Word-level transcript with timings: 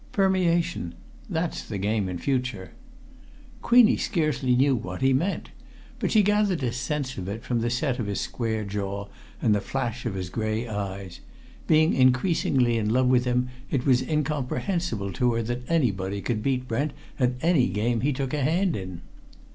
Permeation! 0.13 0.95
that's 1.29 1.61
the 1.63 1.77
game 1.77 2.09
in 2.09 2.17
future." 2.17 2.71
Queenie 3.61 3.97
scarcely 3.97 4.55
knew 4.55 4.75
what 4.75 5.01
he 5.03 5.13
meant. 5.13 5.51
But 5.99 6.11
she 6.11 6.23
gathered 6.23 6.63
a 6.63 6.71
sense 6.71 7.19
of 7.19 7.27
it 7.29 7.43
from 7.43 7.61
the 7.61 7.69
set 7.69 7.99
of 7.99 8.07
his 8.07 8.19
square 8.19 8.63
jaw 8.63 9.09
and 9.43 9.53
the 9.53 9.61
flash 9.61 10.07
of 10.07 10.15
his 10.15 10.31
grey 10.31 10.67
eyes; 10.67 11.19
being 11.67 11.93
increasingly 11.93 12.79
in 12.79 12.89
love 12.89 13.09
with 13.09 13.25
him, 13.25 13.49
it 13.69 13.85
was 13.85 14.01
incomprehensible 14.01 15.13
to 15.13 15.33
her 15.35 15.43
that 15.43 15.69
anybody 15.69 16.19
could 16.19 16.41
beat 16.41 16.67
Brent 16.67 16.93
at 17.19 17.33
any 17.43 17.67
game 17.67 18.01
he 18.01 18.11
took 18.11 18.33
a 18.33 18.41
hand 18.41 18.75
in. 18.75 19.01